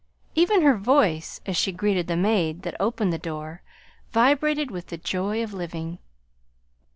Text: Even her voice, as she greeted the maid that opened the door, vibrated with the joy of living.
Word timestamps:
Even 0.33 0.63
her 0.63 0.75
voice, 0.75 1.41
as 1.45 1.55
she 1.55 1.71
greeted 1.71 2.07
the 2.07 2.17
maid 2.17 2.63
that 2.63 2.75
opened 2.79 3.13
the 3.13 3.19
door, 3.19 3.61
vibrated 4.11 4.71
with 4.71 4.87
the 4.87 4.97
joy 4.97 5.43
of 5.43 5.53
living. 5.53 5.99